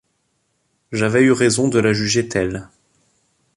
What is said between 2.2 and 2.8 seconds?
telle.